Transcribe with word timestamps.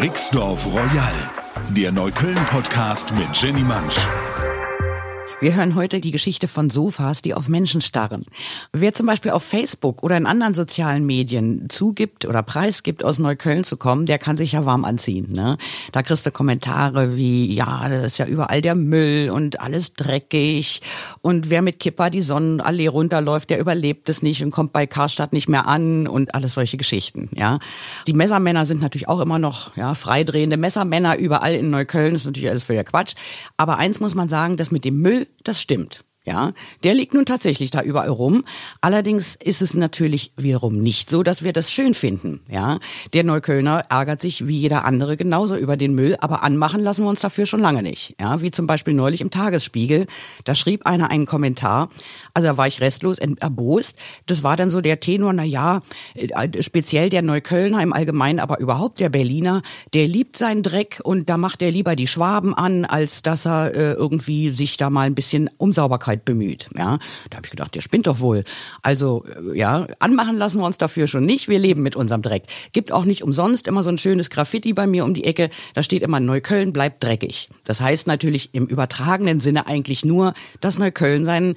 Rixdorf 0.00 0.64
Royal, 0.66 1.12
der 1.70 1.90
Neukölln-Podcast 1.90 3.12
mit 3.16 3.36
Jenny 3.36 3.62
Mansch. 3.62 3.98
Wir 5.40 5.54
hören 5.54 5.76
heute 5.76 6.00
die 6.00 6.10
Geschichte 6.10 6.48
von 6.48 6.68
Sofas, 6.68 7.22
die 7.22 7.32
auf 7.32 7.48
Menschen 7.48 7.80
starren. 7.80 8.24
Wer 8.72 8.92
zum 8.92 9.06
Beispiel 9.06 9.30
auf 9.30 9.44
Facebook 9.44 10.02
oder 10.02 10.16
in 10.16 10.26
anderen 10.26 10.54
sozialen 10.54 11.06
Medien 11.06 11.68
zugibt 11.68 12.24
oder 12.24 12.42
preisgibt, 12.42 13.04
aus 13.04 13.20
Neukölln 13.20 13.62
zu 13.62 13.76
kommen, 13.76 14.06
der 14.06 14.18
kann 14.18 14.36
sich 14.36 14.50
ja 14.50 14.66
warm 14.66 14.84
anziehen. 14.84 15.30
Ne? 15.30 15.56
Da 15.92 16.02
kriegst 16.02 16.26
du 16.26 16.32
Kommentare 16.32 17.14
wie, 17.14 17.54
ja, 17.54 17.88
das 17.88 18.02
ist 18.02 18.18
ja 18.18 18.26
überall 18.26 18.62
der 18.62 18.74
Müll 18.74 19.30
und 19.30 19.60
alles 19.60 19.94
dreckig. 19.94 20.80
Und 21.22 21.50
wer 21.50 21.62
mit 21.62 21.78
Kipper 21.78 22.10
die 22.10 22.22
Sonnenallee 22.22 22.88
runterläuft, 22.88 23.50
der 23.50 23.60
überlebt 23.60 24.08
es 24.08 24.22
nicht 24.22 24.42
und 24.42 24.50
kommt 24.50 24.72
bei 24.72 24.88
Karstadt 24.88 25.32
nicht 25.32 25.48
mehr 25.48 25.68
an 25.68 26.08
und 26.08 26.34
alles 26.34 26.54
solche 26.54 26.78
Geschichten. 26.78 27.30
Ja, 27.32 27.60
Die 28.08 28.12
Messermänner 28.12 28.64
sind 28.64 28.80
natürlich 28.80 29.08
auch 29.08 29.20
immer 29.20 29.38
noch 29.38 29.76
ja, 29.76 29.94
freidrehende 29.94 30.56
Messermänner 30.56 31.16
überall 31.16 31.54
in 31.54 31.70
Neukölln. 31.70 32.14
Das 32.14 32.22
ist 32.22 32.26
natürlich 32.26 32.50
alles 32.50 32.64
völliger 32.64 32.90
Quatsch. 32.90 33.14
Aber 33.56 33.78
eins 33.78 34.00
muss 34.00 34.16
man 34.16 34.28
sagen, 34.28 34.56
das 34.56 34.72
mit 34.72 34.84
dem 34.84 34.96
Müll, 34.96 35.27
das 35.44 35.60
stimmt. 35.60 36.04
Ja, 36.28 36.52
der 36.84 36.92
liegt 36.92 37.14
nun 37.14 37.24
tatsächlich 37.24 37.70
da 37.70 37.80
überall 37.80 38.10
rum. 38.10 38.44
Allerdings 38.82 39.34
ist 39.34 39.62
es 39.62 39.72
natürlich 39.72 40.30
wiederum 40.36 40.74
nicht 40.74 41.08
so, 41.08 41.22
dass 41.22 41.42
wir 41.42 41.54
das 41.54 41.72
schön 41.72 41.94
finden. 41.94 42.40
Ja, 42.50 42.80
der 43.14 43.24
Neuköllner 43.24 43.86
ärgert 43.88 44.20
sich 44.20 44.46
wie 44.46 44.58
jeder 44.58 44.84
andere 44.84 45.16
genauso 45.16 45.56
über 45.56 45.78
den 45.78 45.94
Müll, 45.94 46.18
aber 46.20 46.42
anmachen 46.42 46.82
lassen 46.82 47.04
wir 47.04 47.08
uns 47.08 47.22
dafür 47.22 47.46
schon 47.46 47.60
lange 47.60 47.82
nicht. 47.82 48.14
Ja, 48.20 48.42
wie 48.42 48.50
zum 48.50 48.66
Beispiel 48.66 48.92
neulich 48.92 49.22
im 49.22 49.30
Tagesspiegel. 49.30 50.06
Da 50.44 50.54
schrieb 50.54 50.84
einer 50.84 51.10
einen 51.10 51.24
Kommentar. 51.24 51.88
Also 52.34 52.48
da 52.48 52.56
war 52.58 52.66
ich 52.66 52.82
restlos 52.82 53.16
erbost. 53.18 53.96
Das 54.26 54.42
war 54.42 54.58
dann 54.58 54.70
so 54.70 54.82
der 54.82 55.00
Tenor, 55.00 55.32
na 55.32 55.44
ja, 55.44 55.80
äh, 56.14 56.62
speziell 56.62 57.08
der 57.08 57.22
Neuköllner 57.22 57.82
im 57.82 57.94
Allgemeinen, 57.94 58.38
aber 58.38 58.60
überhaupt 58.60 59.00
der 59.00 59.08
Berliner, 59.08 59.62
der 59.94 60.06
liebt 60.06 60.36
seinen 60.36 60.62
Dreck 60.62 61.00
und 61.02 61.30
da 61.30 61.38
macht 61.38 61.62
er 61.62 61.70
lieber 61.70 61.96
die 61.96 62.06
Schwaben 62.06 62.52
an, 62.52 62.84
als 62.84 63.22
dass 63.22 63.46
er 63.46 63.74
äh, 63.74 63.92
irgendwie 63.92 64.50
sich 64.50 64.76
da 64.76 64.90
mal 64.90 65.06
ein 65.06 65.14
bisschen 65.14 65.48
um 65.56 65.72
Sauberkeit 65.72 66.17
bemüht. 66.24 66.68
Ja, 66.76 66.98
da 67.30 67.36
habe 67.36 67.46
ich 67.46 67.50
gedacht, 67.50 67.74
der 67.74 67.80
spinnt 67.80 68.06
doch 68.06 68.20
wohl. 68.20 68.44
Also 68.82 69.24
äh, 69.24 69.58
ja, 69.58 69.86
anmachen 69.98 70.36
lassen 70.36 70.60
wir 70.60 70.66
uns 70.66 70.78
dafür 70.78 71.06
schon 71.06 71.24
nicht. 71.24 71.48
Wir 71.48 71.58
leben 71.58 71.82
mit 71.82 71.96
unserem 71.96 72.22
Dreck. 72.22 72.44
Gibt 72.72 72.92
auch 72.92 73.04
nicht 73.04 73.22
umsonst 73.22 73.66
immer 73.66 73.82
so 73.82 73.90
ein 73.90 73.98
schönes 73.98 74.30
Graffiti 74.30 74.72
bei 74.72 74.86
mir 74.86 75.04
um 75.04 75.14
die 75.14 75.24
Ecke. 75.24 75.50
Da 75.74 75.82
steht 75.82 76.02
immer 76.02 76.20
Neukölln 76.20 76.72
bleibt 76.72 77.02
dreckig. 77.02 77.48
Das 77.64 77.80
heißt 77.80 78.06
natürlich 78.06 78.54
im 78.54 78.66
übertragenen 78.66 79.40
Sinne 79.40 79.66
eigentlich 79.66 80.04
nur, 80.04 80.34
dass 80.60 80.78
Neukölln 80.78 81.24
seinen 81.24 81.54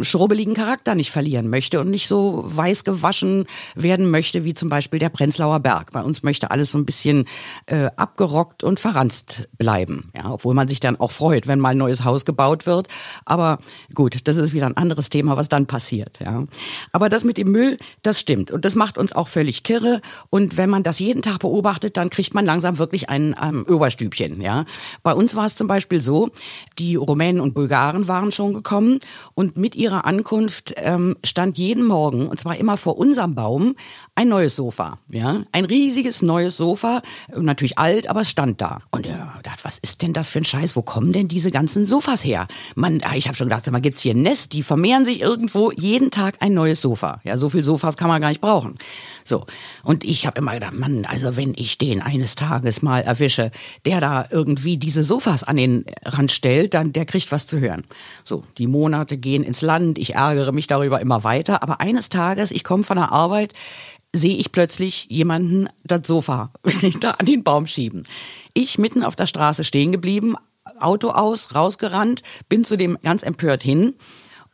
schrubbeligen 0.00 0.54
Charakter 0.54 0.94
nicht 0.94 1.10
verlieren 1.10 1.48
möchte 1.48 1.80
und 1.80 1.90
nicht 1.90 2.08
so 2.08 2.42
weiß 2.44 2.84
gewaschen 2.84 3.46
werden 3.74 4.10
möchte 4.10 4.44
wie 4.44 4.54
zum 4.54 4.68
Beispiel 4.68 4.98
der 4.98 5.08
Prenzlauer 5.08 5.60
Berg. 5.60 5.92
Bei 5.92 6.02
uns 6.02 6.22
möchte 6.22 6.50
alles 6.50 6.70
so 6.70 6.78
ein 6.78 6.84
bisschen 6.84 7.26
äh, 7.66 7.90
abgerockt 7.96 8.62
und 8.62 8.80
verranzt 8.80 9.48
bleiben. 9.58 10.10
Ja, 10.16 10.30
obwohl 10.30 10.54
man 10.54 10.68
sich 10.68 10.80
dann 10.80 10.96
auch 10.96 11.10
freut, 11.10 11.46
wenn 11.46 11.58
mal 11.58 11.70
ein 11.70 11.78
neues 11.78 12.04
Haus 12.04 12.24
gebaut 12.24 12.66
wird. 12.66 12.88
Aber 13.24 13.58
gut, 13.92 14.26
das 14.26 14.36
ist 14.36 14.52
wieder 14.52 14.66
ein 14.66 14.76
anderes 14.76 15.10
Thema, 15.10 15.36
was 15.36 15.48
dann 15.48 15.66
passiert. 15.66 16.20
Ja. 16.20 16.44
Aber 16.92 17.08
das 17.08 17.24
mit 17.24 17.36
dem 17.36 17.50
Müll, 17.50 17.78
das 18.02 18.20
stimmt 18.20 18.50
und 18.50 18.64
das 18.64 18.74
macht 18.74 18.98
uns 18.98 19.12
auch 19.12 19.28
völlig 19.28 19.62
kirre. 19.62 20.00
Und 20.30 20.56
wenn 20.56 20.70
man 20.70 20.82
das 20.82 20.98
jeden 20.98 21.22
Tag 21.22 21.40
beobachtet, 21.40 21.96
dann 21.96 22.10
kriegt 22.10 22.34
man 22.34 22.44
langsam 22.44 22.78
wirklich 22.78 23.08
ein 23.08 23.36
ähm, 23.42 23.66
Oberstübchen. 23.68 24.40
Ja. 24.40 24.64
Bei 25.02 25.14
uns 25.14 25.34
war 25.34 25.46
es 25.46 25.56
zum 25.56 25.66
Beispiel 25.66 26.02
so, 26.02 26.30
die 26.78 26.96
Rumänen 26.96 27.40
und 27.40 27.54
Bulgaren 27.54 28.08
waren 28.08 28.32
schon 28.32 28.54
gekommen 28.54 29.00
und 29.34 29.56
mit 29.56 29.74
ihrer 29.74 30.04
Ankunft 30.04 30.74
ähm, 30.76 31.16
stand 31.24 31.58
jeden 31.58 31.84
Morgen, 31.84 32.26
und 32.28 32.40
zwar 32.40 32.56
immer 32.56 32.76
vor 32.76 32.98
unserem 32.98 33.34
Baum, 33.34 33.74
ein 34.14 34.28
neues 34.28 34.56
Sofa. 34.56 34.98
Ja? 35.08 35.42
Ein 35.52 35.64
riesiges 35.64 36.22
neues 36.22 36.56
Sofa, 36.56 37.02
natürlich 37.36 37.78
alt, 37.78 38.08
aber 38.08 38.22
es 38.22 38.30
stand 38.30 38.60
da. 38.60 38.80
Und 38.90 39.06
er 39.06 39.40
dachte, 39.42 39.64
was 39.64 39.78
ist 39.78 40.02
denn 40.02 40.12
das 40.12 40.28
für 40.28 40.38
ein 40.38 40.44
Scheiß? 40.44 40.76
Wo 40.76 40.82
kommen 40.82 41.12
denn 41.12 41.28
diese 41.28 41.50
ganzen 41.50 41.86
Sofas 41.86 42.24
her? 42.24 42.46
Man, 42.74 43.02
ich 43.14 43.26
habe 43.26 43.36
schon 43.36 43.48
gedacht, 43.48 43.63
sag 43.64 43.72
mal, 43.72 43.80
gibt's 43.80 44.02
hier 44.02 44.14
ein 44.14 44.22
Nest? 44.22 44.52
Die 44.52 44.62
vermehren 44.62 45.04
sich 45.04 45.20
irgendwo 45.20 45.70
jeden 45.72 46.10
Tag 46.10 46.36
ein 46.40 46.54
neues 46.54 46.80
Sofa. 46.80 47.20
Ja, 47.24 47.36
so 47.36 47.48
viel 47.48 47.64
Sofas 47.64 47.96
kann 47.96 48.08
man 48.08 48.20
gar 48.20 48.28
nicht 48.28 48.40
brauchen. 48.40 48.76
So. 49.24 49.46
Und 49.82 50.04
ich 50.04 50.26
habe 50.26 50.38
immer 50.38 50.54
gedacht, 50.54 50.74
Mann, 50.74 51.04
also 51.06 51.36
wenn 51.36 51.54
ich 51.56 51.78
den 51.78 52.02
eines 52.02 52.34
Tages 52.34 52.82
mal 52.82 53.00
erwische, 53.00 53.50
der 53.86 54.00
da 54.00 54.26
irgendwie 54.30 54.76
diese 54.76 55.04
Sofas 55.04 55.42
an 55.42 55.56
den 55.56 55.84
Rand 56.04 56.30
stellt, 56.30 56.74
dann 56.74 56.92
der 56.92 57.06
kriegt 57.06 57.32
was 57.32 57.46
zu 57.46 57.58
hören. 57.60 57.84
So, 58.22 58.44
die 58.58 58.66
Monate 58.66 59.16
gehen 59.16 59.42
ins 59.42 59.62
Land, 59.62 59.98
ich 59.98 60.14
ärgere 60.14 60.52
mich 60.52 60.66
darüber 60.66 61.00
immer 61.00 61.24
weiter, 61.24 61.62
aber 61.62 61.80
eines 61.80 62.08
Tages, 62.08 62.50
ich 62.50 62.64
komme 62.64 62.84
von 62.84 62.96
der 62.96 63.12
Arbeit, 63.12 63.54
sehe 64.14 64.36
ich 64.36 64.52
plötzlich 64.52 65.06
jemanden 65.10 65.68
das 65.82 66.06
Sofa 66.06 66.52
da 67.00 67.12
an 67.12 67.26
den 67.26 67.42
Baum 67.42 67.66
schieben. 67.66 68.04
Ich 68.52 68.78
mitten 68.78 69.02
auf 69.02 69.16
der 69.16 69.26
Straße 69.26 69.64
stehen 69.64 69.90
geblieben, 69.90 70.36
Auto 70.80 71.10
aus, 71.10 71.54
rausgerannt, 71.54 72.22
bin 72.48 72.64
zu 72.64 72.76
dem 72.76 72.98
ganz 73.02 73.22
empört 73.22 73.62
hin 73.62 73.94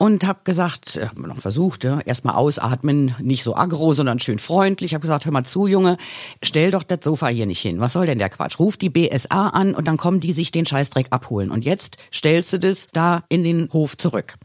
und 0.01 0.27
habe 0.27 0.41
gesagt, 0.45 0.99
hab 0.99 1.19
noch 1.19 1.41
versucht, 1.41 1.85
ja, 1.85 2.01
erstmal 2.01 2.35
ausatmen, 2.35 3.15
nicht 3.21 3.45
so 3.45 3.55
aggro, 3.55 3.93
sondern 3.93 4.19
schön 4.19 4.39
freundlich. 4.39 4.95
Habe 4.95 5.03
gesagt, 5.03 5.27
hör 5.27 5.33
mal 5.33 5.45
zu, 5.45 5.67
Junge, 5.67 5.99
stell 6.43 6.71
doch 6.71 6.85
das 6.85 7.01
Sofa 7.03 7.29
hier 7.29 7.45
nicht 7.45 7.61
hin. 7.61 7.81
Was 7.81 7.93
soll 7.93 8.07
denn 8.07 8.19
der 8.19 8.31
Quatsch? 8.31 8.59
Ruf 8.59 8.79
die 8.79 8.89
BSA 8.89 9.49
an 9.49 9.75
und 9.75 9.87
dann 9.87 9.99
kommen 9.99 10.21
die 10.21 10.33
sich 10.33 10.53
den 10.53 10.65
Scheißdreck 10.65 11.09
abholen. 11.11 11.51
Und 11.51 11.67
jetzt 11.67 11.99
stellst 12.11 12.55
du 12.55 12.59
das 12.59 12.89
da 12.89 13.25
in 13.29 13.45
den 13.45 13.69
Hof 13.75 13.99
zurück. 13.99 14.37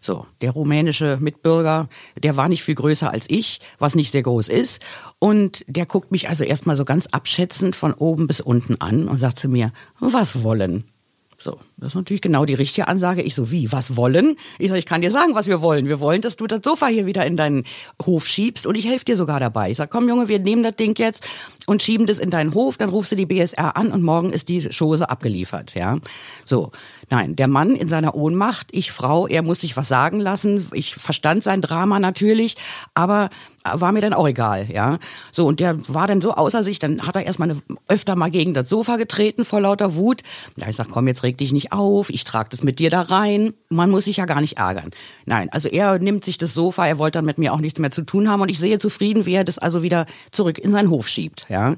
So, 0.00 0.26
der 0.40 0.50
rumänische 0.50 1.18
Mitbürger, 1.20 1.88
der 2.20 2.36
war 2.36 2.48
nicht 2.48 2.64
viel 2.64 2.74
größer 2.74 3.08
als 3.08 3.26
ich, 3.28 3.60
was 3.78 3.94
nicht 3.94 4.10
sehr 4.10 4.22
groß 4.24 4.48
ist. 4.48 4.82
Und 5.20 5.64
der 5.68 5.86
guckt 5.86 6.10
mich 6.10 6.28
also 6.28 6.42
erstmal 6.42 6.76
so 6.76 6.84
ganz 6.84 7.06
abschätzend 7.06 7.76
von 7.76 7.94
oben 7.94 8.26
bis 8.26 8.40
unten 8.40 8.80
an 8.80 9.06
und 9.06 9.18
sagt 9.18 9.38
zu 9.38 9.48
mir, 9.48 9.72
was 10.00 10.42
wollen? 10.42 10.90
So, 11.38 11.60
das 11.80 11.92
ist 11.92 11.94
natürlich 11.94 12.22
genau 12.22 12.44
die 12.44 12.54
richtige 12.54 12.88
Ansage. 12.88 13.22
Ich 13.22 13.36
so, 13.36 13.52
wie, 13.52 13.70
was 13.70 13.96
wollen? 13.96 14.36
Ich 14.58 14.68
sage, 14.68 14.80
ich 14.80 14.86
kann 14.86 15.00
dir 15.00 15.12
sagen, 15.12 15.36
was 15.36 15.46
wir 15.46 15.62
wollen. 15.62 15.86
Wir 15.86 16.00
wollen, 16.00 16.20
dass 16.22 16.34
du 16.34 16.48
das 16.48 16.60
Sofa 16.64 16.88
hier 16.88 17.06
wieder 17.06 17.24
in 17.24 17.36
deinen 17.36 17.62
Hof 18.04 18.26
schiebst 18.26 18.66
und 18.66 18.74
ich 18.74 18.88
helfe 18.88 19.04
dir 19.04 19.16
sogar 19.16 19.38
dabei. 19.38 19.70
Ich 19.70 19.76
sag, 19.76 19.88
komm 19.88 20.08
Junge, 20.08 20.26
wir 20.26 20.40
nehmen 20.40 20.64
das 20.64 20.74
Ding 20.74 20.98
jetzt 20.98 21.28
und 21.66 21.80
schieben 21.80 22.08
das 22.08 22.18
in 22.18 22.30
deinen 22.30 22.52
Hof, 22.54 22.78
dann 22.78 22.88
rufst 22.88 23.12
du 23.12 23.16
die 23.16 23.26
BSR 23.26 23.76
an 23.76 23.92
und 23.92 24.02
morgen 24.02 24.32
ist 24.32 24.48
die 24.48 24.68
Chose 24.76 25.08
abgeliefert, 25.08 25.74
ja. 25.74 25.98
So. 26.44 26.72
Nein, 27.10 27.36
der 27.36 27.48
Mann 27.48 27.74
in 27.74 27.88
seiner 27.88 28.14
Ohnmacht, 28.14 28.68
ich 28.70 28.92
Frau, 28.92 29.26
er 29.26 29.42
muss 29.42 29.62
sich 29.62 29.78
was 29.78 29.88
sagen 29.88 30.20
lassen. 30.20 30.68
Ich 30.74 30.94
verstand 30.94 31.42
sein 31.42 31.62
Drama 31.62 32.00
natürlich, 32.00 32.56
aber 32.92 33.30
war 33.64 33.92
mir 33.92 34.00
dann 34.00 34.14
auch 34.14 34.26
egal, 34.26 34.68
ja. 34.70 34.98
So, 35.32 35.46
und 35.46 35.60
der 35.60 35.76
war 35.88 36.06
dann 36.06 36.20
so 36.20 36.34
außer 36.34 36.62
sich, 36.62 36.78
dann 36.78 37.06
hat 37.06 37.16
er 37.16 37.24
erstmal 37.24 37.50
eine, 37.50 37.62
öfter 37.88 38.16
mal 38.16 38.30
gegen 38.30 38.54
das 38.54 38.68
Sofa 38.68 38.96
getreten 38.96 39.44
vor 39.44 39.60
lauter 39.60 39.94
Wut. 39.94 40.22
Ja, 40.56 40.68
ich 40.68 40.76
sag, 40.76 40.88
komm, 40.88 41.08
jetzt 41.08 41.22
reg 41.22 41.38
dich 41.38 41.52
nicht 41.52 41.67
auf, 41.72 42.10
ich 42.10 42.24
trage 42.24 42.48
das 42.50 42.62
mit 42.62 42.78
dir 42.78 42.90
da 42.90 43.02
rein. 43.02 43.54
Man 43.68 43.90
muss 43.90 44.04
sich 44.04 44.18
ja 44.18 44.24
gar 44.24 44.40
nicht 44.40 44.58
ärgern. 44.58 44.90
Nein, 45.26 45.48
also 45.50 45.68
er 45.68 45.98
nimmt 45.98 46.24
sich 46.24 46.38
das 46.38 46.54
Sofa, 46.54 46.86
er 46.86 46.98
wollte 46.98 47.18
dann 47.18 47.24
mit 47.24 47.38
mir 47.38 47.52
auch 47.52 47.60
nichts 47.60 47.78
mehr 47.78 47.90
zu 47.90 48.02
tun 48.02 48.28
haben 48.28 48.40
und 48.40 48.50
ich 48.50 48.58
sehe 48.58 48.78
zufrieden, 48.78 49.26
wie 49.26 49.34
er 49.34 49.44
das 49.44 49.58
also 49.58 49.82
wieder 49.82 50.06
zurück 50.30 50.58
in 50.58 50.72
seinen 50.72 50.90
Hof 50.90 51.08
schiebt, 51.08 51.46
ja. 51.48 51.76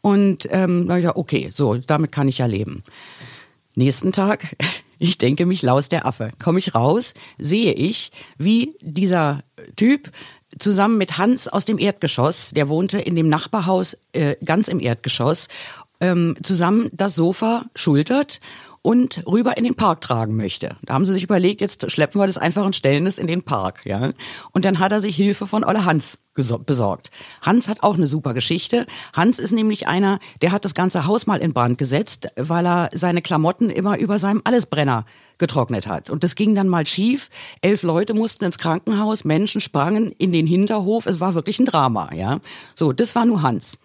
Und 0.00 0.48
ähm, 0.50 0.90
ja, 1.00 1.16
okay, 1.16 1.50
so, 1.52 1.76
damit 1.76 2.12
kann 2.12 2.28
ich 2.28 2.38
ja 2.38 2.46
leben. 2.46 2.82
Nächsten 3.74 4.12
Tag, 4.12 4.54
ich 4.98 5.18
denke 5.18 5.46
mich 5.46 5.62
laus 5.62 5.88
der 5.88 6.06
Affe. 6.06 6.30
Komme 6.42 6.58
ich 6.58 6.74
raus, 6.74 7.14
sehe 7.38 7.72
ich, 7.72 8.12
wie 8.36 8.76
dieser 8.82 9.42
Typ 9.76 10.10
zusammen 10.58 10.98
mit 10.98 11.18
Hans 11.18 11.48
aus 11.48 11.64
dem 11.64 11.78
Erdgeschoss, 11.78 12.50
der 12.50 12.68
wohnte 12.68 12.98
in 12.98 13.16
dem 13.16 13.28
Nachbarhaus 13.28 13.96
äh, 14.12 14.36
ganz 14.44 14.68
im 14.68 14.80
Erdgeschoss, 14.80 15.48
ähm, 16.00 16.36
zusammen 16.42 16.90
das 16.92 17.14
Sofa 17.14 17.66
schultert 17.74 18.40
und 18.84 19.26
rüber 19.26 19.56
in 19.56 19.64
den 19.64 19.76
Park 19.76 20.02
tragen 20.02 20.36
möchte. 20.36 20.76
Da 20.82 20.92
haben 20.92 21.06
sie 21.06 21.14
sich 21.14 21.22
überlegt, 21.22 21.62
jetzt 21.62 21.90
schleppen 21.90 22.20
wir 22.20 22.26
das 22.26 22.36
einfach 22.36 22.66
und 22.66 22.76
stellen 22.76 23.06
es 23.06 23.16
in 23.16 23.26
den 23.26 23.42
Park, 23.42 23.86
ja. 23.86 24.10
Und 24.52 24.66
dann 24.66 24.78
hat 24.78 24.92
er 24.92 25.00
sich 25.00 25.16
Hilfe 25.16 25.46
von 25.46 25.64
Olle 25.64 25.86
Hans 25.86 26.18
besorgt. 26.34 27.10
Hans 27.40 27.68
hat 27.68 27.82
auch 27.82 27.94
eine 27.94 28.06
super 28.06 28.34
Geschichte. 28.34 28.84
Hans 29.14 29.38
ist 29.38 29.52
nämlich 29.52 29.88
einer, 29.88 30.18
der 30.42 30.52
hat 30.52 30.66
das 30.66 30.74
ganze 30.74 31.06
Haus 31.06 31.26
mal 31.26 31.38
in 31.38 31.54
Brand 31.54 31.78
gesetzt, 31.78 32.26
weil 32.36 32.66
er 32.66 32.90
seine 32.92 33.22
Klamotten 33.22 33.70
immer 33.70 33.98
über 33.98 34.18
seinem 34.18 34.42
Allesbrenner 34.44 35.06
getrocknet 35.38 35.86
hat. 35.86 36.10
Und 36.10 36.22
das 36.22 36.34
ging 36.34 36.54
dann 36.54 36.68
mal 36.68 36.86
schief. 36.86 37.30
Elf 37.62 37.84
Leute 37.84 38.12
mussten 38.12 38.44
ins 38.44 38.58
Krankenhaus, 38.58 39.24
Menschen 39.24 39.62
sprangen 39.62 40.12
in 40.18 40.30
den 40.30 40.46
Hinterhof. 40.46 41.06
Es 41.06 41.20
war 41.20 41.34
wirklich 41.34 41.58
ein 41.58 41.66
Drama, 41.66 42.10
ja. 42.14 42.40
So, 42.74 42.92
das 42.92 43.14
war 43.14 43.24
nur 43.24 43.40
Hans. 43.40 43.78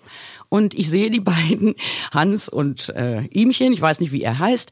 Und 0.50 0.74
ich 0.74 0.90
sehe 0.90 1.10
die 1.10 1.20
beiden, 1.22 1.76
Hans 2.12 2.50
und 2.50 2.90
äh, 2.90 3.24
Ihmchen, 3.28 3.74
ich 3.74 3.82
weiß 3.82 4.00
nicht, 4.00 4.12
wie 4.12 4.24
er 4.24 4.40
heißt, 4.40 4.72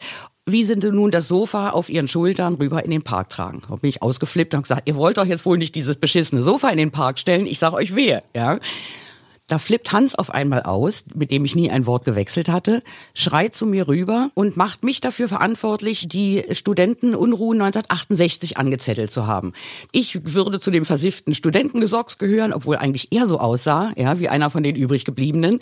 wie 0.50 0.64
sie 0.64 0.76
nun 0.78 1.12
das 1.12 1.28
Sofa 1.28 1.72
auf 1.72 1.90
ihren 1.90 2.08
Schultern 2.08 2.56
rüber 2.56 2.84
in 2.84 2.92
den 2.92 3.04
Park 3.04 3.30
tragen. 3.30 3.62
Da 3.68 3.76
bin 3.76 3.90
ich 3.90 4.02
ausgeflippt 4.02 4.54
und 4.54 4.64
gesagt, 4.64 4.88
ihr 4.88 4.96
wollt 4.96 5.18
doch 5.18 5.26
jetzt 5.26 5.46
wohl 5.46 5.58
nicht 5.58 5.76
dieses 5.76 5.98
beschissene 5.98 6.42
Sofa 6.42 6.70
in 6.70 6.78
den 6.78 6.92
Park 6.92 7.20
stellen. 7.20 7.46
Ich 7.46 7.60
sage 7.60 7.76
euch 7.76 7.96
wehe, 7.96 8.24
ja. 8.34 8.58
Da 9.48 9.60
flippt 9.60 9.94
Hans 9.94 10.14
auf 10.14 10.30
einmal 10.30 10.64
aus, 10.64 11.06
mit 11.16 11.32
dem 11.32 11.46
ich 11.46 11.56
nie 11.56 11.72
ein 11.72 11.86
Wort 11.86 12.04
gewechselt 12.04 12.50
hatte, 12.50 12.84
schreit 13.14 13.56
zu 13.56 13.66
mir 13.66 13.88
rüber 13.88 14.30
und 14.34 14.58
macht 14.58 14.84
mich 14.84 15.00
dafür 15.00 15.30
verantwortlich, 15.30 16.10
die 16.10 16.44
Studentenunruhen 16.52 17.62
1968 17.62 18.58
angezettelt 18.58 19.10
zu 19.10 19.26
haben. 19.26 19.54
Ich 19.94 20.34
würde 20.34 20.60
zu 20.60 20.70
dem 20.70 20.84
versifften 20.84 21.34
Studentengesocks 21.34 22.18
gehören, 22.18 22.52
obwohl 22.52 22.76
eigentlich 22.76 23.14
er 23.14 23.26
so 23.26 23.40
aussah, 23.40 23.94
ja, 23.96 24.20
wie 24.20 24.28
einer 24.28 24.50
von 24.50 24.64
den 24.64 24.76
übrig 24.76 25.06
gebliebenen, 25.06 25.60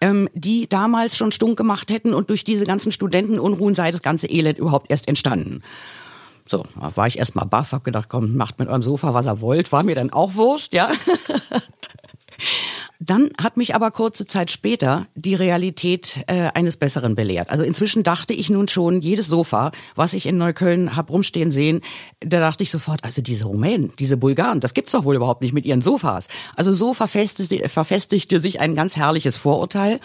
ähm, 0.00 0.28
die 0.34 0.68
damals 0.68 1.16
schon 1.16 1.30
stunk 1.30 1.56
gemacht 1.56 1.92
hätten 1.92 2.14
und 2.14 2.30
durch 2.30 2.42
diese 2.42 2.64
ganzen 2.64 2.90
Studentenunruhen 2.90 3.76
sei 3.76 3.92
das 3.92 4.02
ganze 4.02 4.26
Elend 4.26 4.58
überhaupt 4.58 4.90
erst 4.90 5.06
entstanden. 5.06 5.62
So, 6.44 6.64
da 6.80 6.96
war 6.96 7.06
ich 7.06 7.20
erstmal 7.20 7.46
baff, 7.46 7.70
hab 7.70 7.84
gedacht, 7.84 8.08
komm, 8.08 8.34
macht 8.34 8.58
mit 8.58 8.68
eurem 8.68 8.82
Sofa, 8.82 9.14
was 9.14 9.26
ihr 9.26 9.40
wollt, 9.40 9.70
war 9.70 9.84
mir 9.84 9.94
dann 9.94 10.10
auch 10.10 10.34
wurscht, 10.34 10.74
ja. 10.74 10.90
Dann 13.00 13.30
hat 13.40 13.56
mich 13.56 13.76
aber 13.76 13.92
kurze 13.92 14.26
Zeit 14.26 14.50
später 14.50 15.06
die 15.14 15.36
Realität 15.36 16.24
äh, 16.26 16.48
eines 16.54 16.76
Besseren 16.76 17.14
belehrt. 17.14 17.48
Also 17.48 17.62
inzwischen 17.62 18.02
dachte 18.02 18.34
ich 18.34 18.50
nun 18.50 18.66
schon, 18.66 19.00
jedes 19.00 19.28
Sofa, 19.28 19.70
was 19.94 20.14
ich 20.14 20.26
in 20.26 20.36
Neukölln 20.36 20.96
hab 20.96 21.10
rumstehen 21.10 21.52
sehen, 21.52 21.80
da 22.18 22.40
dachte 22.40 22.64
ich 22.64 22.72
sofort, 22.72 23.04
also 23.04 23.22
diese 23.22 23.44
Rumänen, 23.44 23.92
diese 24.00 24.16
Bulgaren, 24.16 24.58
das 24.58 24.74
gibt's 24.74 24.90
doch 24.92 25.04
wohl 25.04 25.14
überhaupt 25.14 25.42
nicht 25.42 25.52
mit 25.52 25.64
ihren 25.64 25.80
Sofas. 25.80 26.26
Also 26.56 26.72
so 26.72 26.92
verfestigte, 26.92 27.68
verfestigte 27.68 28.40
sich 28.40 28.58
ein 28.58 28.74
ganz 28.74 28.96
herrliches 28.96 29.36
Vorurteil. 29.36 30.00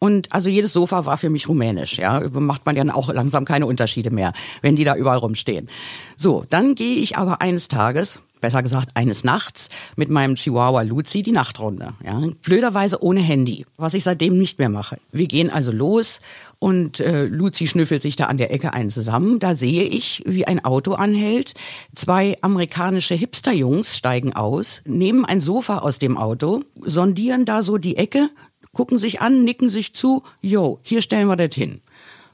Und 0.00 0.32
also 0.32 0.48
jedes 0.48 0.72
Sofa 0.72 1.06
war 1.06 1.18
für 1.18 1.30
mich 1.30 1.48
rumänisch, 1.48 1.98
ja. 1.98 2.28
Macht 2.28 2.66
man 2.66 2.74
ja 2.74 2.82
auch 2.92 3.12
langsam 3.12 3.44
keine 3.44 3.66
Unterschiede 3.66 4.10
mehr, 4.10 4.32
wenn 4.62 4.74
die 4.74 4.82
da 4.82 4.96
überall 4.96 5.18
rumstehen. 5.18 5.68
So, 6.16 6.44
dann 6.50 6.74
gehe 6.74 6.96
ich 6.96 7.16
aber 7.16 7.40
eines 7.40 7.68
Tages 7.68 8.20
besser 8.42 8.62
gesagt 8.62 8.90
eines 8.94 9.24
Nachts 9.24 9.70
mit 9.96 10.10
meinem 10.10 10.34
Chihuahua 10.34 10.82
Luzi 10.82 11.22
die 11.22 11.32
Nachtrunde. 11.32 11.94
Ja. 12.04 12.20
Blöderweise 12.42 13.02
ohne 13.02 13.20
Handy, 13.20 13.64
was 13.78 13.94
ich 13.94 14.04
seitdem 14.04 14.36
nicht 14.36 14.58
mehr 14.58 14.68
mache. 14.68 14.98
Wir 15.10 15.26
gehen 15.26 15.48
also 15.48 15.72
los 15.72 16.20
und 16.58 17.00
äh, 17.00 17.24
Luzi 17.24 17.66
schnüffelt 17.66 18.02
sich 18.02 18.16
da 18.16 18.26
an 18.26 18.36
der 18.36 18.52
Ecke 18.52 18.74
einen 18.74 18.90
zusammen. 18.90 19.38
Da 19.38 19.54
sehe 19.54 19.84
ich, 19.84 20.22
wie 20.26 20.46
ein 20.46 20.64
Auto 20.64 20.92
anhält. 20.92 21.54
Zwei 21.94 22.36
amerikanische 22.42 23.14
Hipster-Jungs 23.14 23.96
steigen 23.96 24.34
aus, 24.34 24.82
nehmen 24.84 25.24
ein 25.24 25.40
Sofa 25.40 25.78
aus 25.78 25.98
dem 25.98 26.18
Auto, 26.18 26.62
sondieren 26.80 27.46
da 27.46 27.62
so 27.62 27.78
die 27.78 27.96
Ecke, 27.96 28.28
gucken 28.72 28.98
sich 28.98 29.20
an, 29.20 29.44
nicken 29.44 29.70
sich 29.70 29.94
zu. 29.94 30.22
Jo, 30.40 30.80
hier 30.82 31.00
stellen 31.02 31.28
wir 31.28 31.36
das 31.36 31.54
hin. 31.54 31.80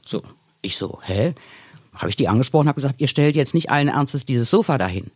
So, 0.05 0.23
ich 0.61 0.75
so, 0.75 0.99
hä? 1.03 1.33
Habe 1.99 2.09
ich 2.09 2.15
die 2.15 2.27
angesprochen, 2.27 2.67
habe 2.67 2.75
gesagt, 2.75 2.99
ihr 2.99 3.07
stellt 3.07 3.35
jetzt 3.35 3.53
nicht 3.53 3.69
allen 3.69 3.89
Ernstes 3.89 4.25
dieses 4.25 4.49
Sofa 4.49 4.77
dahin. 4.77 5.11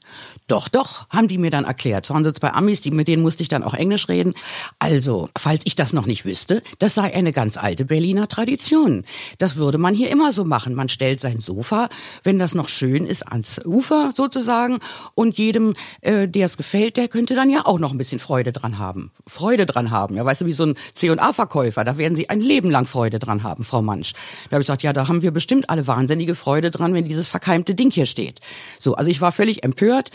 Doch, 0.47 0.67
doch, 0.67 1.07
haben 1.09 1.27
die 1.27 1.37
mir 1.37 1.49
dann 1.49 1.65
erklärt. 1.65 2.05
So 2.05 2.13
waren 2.13 2.23
sie 2.23 2.33
zwei 2.33 2.51
Amis, 2.51 2.81
die, 2.81 2.91
mit 2.91 3.07
denen 3.07 3.23
musste 3.23 3.41
ich 3.41 3.49
dann 3.49 3.63
auch 3.63 3.73
Englisch 3.73 4.09
reden. 4.09 4.33
Also, 4.79 5.29
falls 5.37 5.61
ich 5.63 5.75
das 5.75 5.93
noch 5.93 6.05
nicht 6.05 6.25
wüsste, 6.25 6.61
das 6.79 6.95
sei 6.95 7.13
eine 7.13 7.31
ganz 7.31 7.57
alte 7.57 7.85
Berliner 7.85 8.27
Tradition. 8.27 9.05
Das 9.37 9.55
würde 9.55 9.77
man 9.77 9.95
hier 9.95 10.11
immer 10.11 10.31
so 10.31 10.43
machen. 10.43 10.75
Man 10.75 10.89
stellt 10.89 11.21
sein 11.21 11.39
Sofa, 11.39 11.89
wenn 12.23 12.39
das 12.39 12.53
noch 12.53 12.67
schön 12.67 13.05
ist, 13.05 13.25
ans 13.27 13.61
Ufer 13.65 14.11
sozusagen. 14.15 14.79
Und 15.15 15.37
jedem, 15.37 15.75
äh, 16.01 16.27
der 16.27 16.45
es 16.45 16.57
gefällt, 16.57 16.97
der 16.97 17.07
könnte 17.07 17.35
dann 17.35 17.49
ja 17.49 17.65
auch 17.65 17.79
noch 17.79 17.91
ein 17.91 17.97
bisschen 17.97 18.19
Freude 18.19 18.51
dran 18.51 18.77
haben. 18.77 19.11
Freude 19.25 19.65
dran 19.65 19.91
haben. 19.91 20.15
Ja, 20.15 20.25
weißt 20.25 20.41
du, 20.41 20.45
wie 20.45 20.53
so 20.53 20.65
ein 20.65 20.75
C&A-Verkäufer, 20.93 21.85
da 21.85 21.97
werden 21.97 22.15
sie 22.15 22.29
ein 22.29 22.41
Leben 22.41 22.69
lang 22.69 22.85
Freude 22.85 23.19
dran 23.19 23.43
haben, 23.43 23.63
Frau 23.63 23.81
Mansch. 23.81 24.13
Da 24.49 24.55
habe 24.55 24.61
ich 24.61 24.67
gesagt, 24.67 24.83
ja, 24.83 24.91
da 24.91 25.07
haben 25.07 25.21
wir 25.21 25.31
bestimmt 25.31 25.69
alle 25.69 25.87
wahnsinnige 25.87 26.35
Freude 26.35 26.71
dran, 26.73 26.93
wenn 26.93 27.05
dieses 27.05 27.27
verkeimte 27.27 27.75
Ding 27.75 27.91
hier 27.91 28.05
steht. 28.05 28.39
So, 28.79 28.95
also 28.95 29.09
ich 29.09 29.21
war 29.21 29.31
völlig 29.31 29.63
empört 29.63 30.11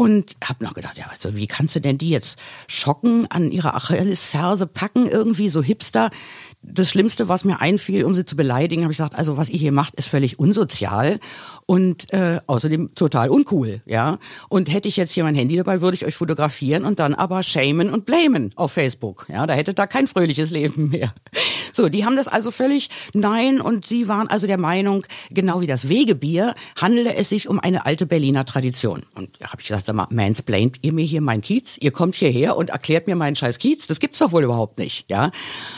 und 0.00 0.34
habe 0.42 0.64
noch 0.64 0.72
gedacht, 0.72 0.96
ja, 0.96 1.08
also 1.10 1.36
wie 1.36 1.46
kannst 1.46 1.76
du 1.76 1.80
denn 1.82 1.98
die 1.98 2.08
jetzt 2.08 2.38
schocken, 2.68 3.26
an 3.30 3.50
ihre 3.50 3.74
Achillesferse 3.74 4.66
packen, 4.66 5.06
irgendwie 5.06 5.50
so 5.50 5.62
hipster? 5.62 6.08
Das 6.62 6.88
Schlimmste, 6.88 7.28
was 7.28 7.44
mir 7.44 7.60
einfiel, 7.60 8.04
um 8.04 8.14
sie 8.14 8.24
zu 8.24 8.34
beleidigen, 8.34 8.82
habe 8.82 8.92
ich 8.92 8.96
gesagt, 8.96 9.14
also 9.14 9.36
was 9.36 9.50
ihr 9.50 9.58
hier 9.58 9.72
macht, 9.72 9.96
ist 9.96 10.08
völlig 10.08 10.38
unsozial 10.38 11.20
und 11.66 12.10
äh, 12.14 12.40
außerdem 12.46 12.94
total 12.94 13.28
uncool, 13.28 13.82
ja. 13.84 14.18
Und 14.48 14.72
hätte 14.72 14.88
ich 14.88 14.96
jetzt 14.96 15.12
hier 15.12 15.22
mein 15.22 15.34
Handy 15.34 15.56
dabei, 15.56 15.82
würde 15.82 15.96
ich 15.96 16.06
euch 16.06 16.16
fotografieren 16.16 16.86
und 16.86 16.98
dann 16.98 17.12
aber 17.12 17.42
shamen 17.42 17.90
und 17.90 18.06
blamen 18.06 18.52
auf 18.56 18.72
Facebook, 18.72 19.26
ja. 19.28 19.46
Da 19.46 19.52
hätte 19.52 19.74
da 19.74 19.86
kein 19.86 20.06
fröhliches 20.06 20.50
Leben 20.50 20.88
mehr. 20.88 21.14
So, 21.72 21.88
die 21.88 22.04
haben 22.04 22.16
das 22.16 22.26
also 22.26 22.50
völlig 22.50 22.90
nein 23.12 23.60
und 23.60 23.86
sie 23.86 24.08
waren 24.08 24.28
also 24.28 24.46
der 24.46 24.58
Meinung, 24.58 25.06
genau 25.30 25.60
wie 25.60 25.66
das 25.66 25.88
Wegebier, 25.88 26.54
handele 26.80 27.14
es 27.14 27.28
sich 27.28 27.48
um 27.48 27.60
eine 27.60 27.86
alte 27.86 28.06
Berliner 28.06 28.44
Tradition. 28.44 29.04
Und 29.14 29.40
da 29.40 29.50
habe 29.52 29.60
ich 29.60 29.68
gesagt, 29.68 29.89
sag 29.90 30.10
mal, 30.10 30.16
mansplaint 30.24 30.78
ihr 30.82 30.92
mir 30.92 31.04
hier 31.04 31.20
mein 31.20 31.40
Kiez? 31.40 31.76
Ihr 31.78 31.92
kommt 31.92 32.14
hierher 32.14 32.56
und 32.56 32.70
erklärt 32.70 33.06
mir 33.06 33.16
meinen 33.16 33.36
scheiß 33.36 33.58
Kiez? 33.58 33.86
Das 33.86 34.00
gibt's 34.00 34.18
doch 34.18 34.32
wohl 34.32 34.44
überhaupt 34.44 34.78
nicht, 34.78 35.10
ja. 35.10 35.30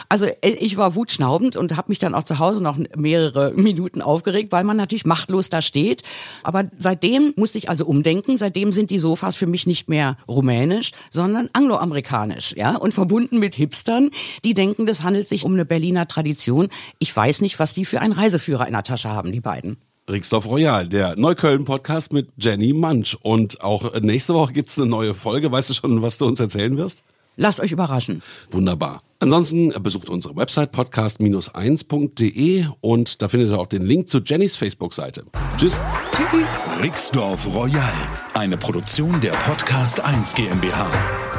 Also 0.08 0.26
äh, 0.26 0.50
ich 0.60 0.76
war 0.76 0.94
wutschnaubend 0.94 1.56
und 1.56 1.76
habe 1.76 1.90
mich 1.90 1.98
dann 1.98 2.14
auch 2.14 2.24
zu 2.24 2.38
Hause 2.38 2.62
noch 2.62 2.78
mehrere 2.96 3.52
Minuten 3.56 4.00
aufgeregt, 4.00 4.52
weil 4.52 4.64
man 4.64 4.76
natürlich 4.76 5.04
machtlos 5.04 5.48
da 5.48 5.60
steht 5.60 5.72
steht. 5.72 6.02
Aber 6.42 6.64
seitdem 6.78 7.32
musste 7.36 7.58
ich 7.58 7.68
also 7.68 7.86
umdenken. 7.86 8.36
Seitdem 8.36 8.72
sind 8.72 8.90
die 8.90 8.98
Sofas 8.98 9.36
für 9.36 9.46
mich 9.46 9.66
nicht 9.66 9.88
mehr 9.88 10.16
rumänisch, 10.28 10.92
sondern 11.10 11.48
angloamerikanisch, 11.52 12.54
ja, 12.56 12.76
und 12.76 12.92
verbunden 12.92 13.38
mit 13.38 13.54
Hipstern, 13.54 14.10
die 14.44 14.54
denken, 14.54 14.86
das 14.86 15.02
handelt 15.02 15.28
sich 15.28 15.44
um 15.44 15.54
eine 15.54 15.64
Berliner 15.64 16.06
Tradition. 16.06 16.68
Ich 16.98 17.14
weiß 17.14 17.40
nicht, 17.40 17.58
was 17.58 17.72
die 17.72 17.84
für 17.84 18.00
einen 18.00 18.12
Reiseführer 18.12 18.66
in 18.66 18.74
der 18.74 18.82
Tasche 18.82 19.08
haben, 19.08 19.32
die 19.32 19.40
beiden. 19.40 19.78
Rixdorf 20.10 20.46
Royal, 20.46 20.88
der 20.88 21.16
Neukölln-Podcast 21.16 22.12
mit 22.12 22.28
Jenny 22.36 22.72
Manch. 22.72 23.16
Und 23.22 23.60
auch 23.60 24.00
nächste 24.00 24.34
Woche 24.34 24.52
gibt's 24.52 24.78
eine 24.78 24.88
neue 24.88 25.14
Folge. 25.14 25.52
Weißt 25.52 25.70
du 25.70 25.74
schon, 25.74 26.02
was 26.02 26.18
du 26.18 26.26
uns 26.26 26.40
erzählen 26.40 26.76
wirst? 26.76 27.04
Lasst 27.36 27.60
euch 27.60 27.72
überraschen. 27.72 28.22
Wunderbar. 28.50 29.02
Ansonsten 29.20 29.72
besucht 29.82 30.10
unsere 30.10 30.36
Website 30.36 30.72
podcast-1.de 30.72 32.66
und 32.80 33.22
da 33.22 33.28
findet 33.28 33.50
ihr 33.50 33.58
auch 33.58 33.68
den 33.68 33.82
Link 33.82 34.10
zu 34.10 34.18
Jennys 34.18 34.56
Facebook-Seite. 34.56 35.24
Tschüss. 35.56 35.80
Tschüss. 36.12 36.50
Rixdorf 36.82 37.46
Royal, 37.54 37.92
eine 38.34 38.56
Produktion 38.56 39.20
der 39.20 39.30
Podcast 39.30 40.00
1 40.00 40.34
GmbH. 40.34 41.31